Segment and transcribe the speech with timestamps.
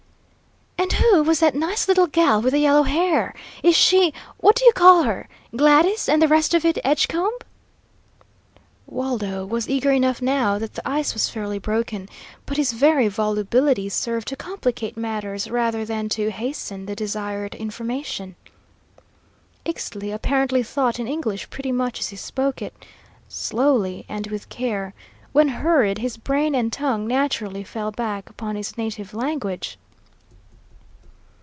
[0.77, 3.35] "And who was that nice little gal with the yellow hair?
[3.61, 5.29] Is she what did you call her?
[5.55, 7.37] Gladys And the rest of it Edgecombe?"
[8.87, 12.09] Waldo was eager enough now that the ice was fairly broken,
[12.47, 18.35] but his very volubility served to complicate matters rather than to hasten the desired information.
[19.65, 22.73] Ixtli apparently thought in English pretty much as he spoke it,
[23.29, 24.95] slowly, and with care.
[25.31, 29.77] When hurried, his brain and tongue naturally fell back upon his native language.